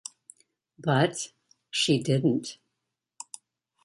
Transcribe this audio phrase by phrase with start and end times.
[0.79, 1.31] But,
[1.69, 2.57] she didn't.